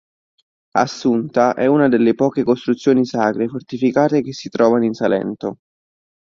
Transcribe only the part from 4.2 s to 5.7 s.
che si trovano in Salento.